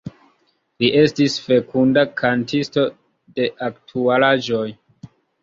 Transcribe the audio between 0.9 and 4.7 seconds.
estis fekunda kantisto de aktualaĵoj.